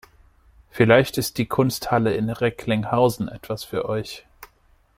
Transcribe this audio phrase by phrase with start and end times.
[0.71, 4.25] Vielleicht ist die Kunsthalle in Recklinghausen etwas für euch.